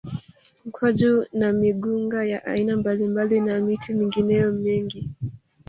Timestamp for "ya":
2.25-2.45